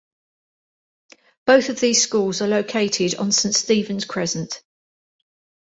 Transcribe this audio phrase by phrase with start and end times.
[1.45, 4.63] Both of these schools are located on Saint Stephens Crescent.